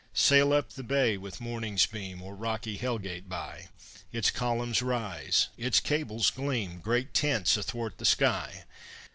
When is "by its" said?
3.29-4.31